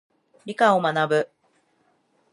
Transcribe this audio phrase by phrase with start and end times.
[0.45, 1.29] 理科を学ぶ。